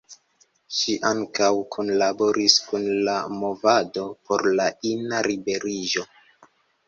[0.77, 6.07] Ŝi ankaŭ kunlaboris kun la movado por la ina liberiĝo.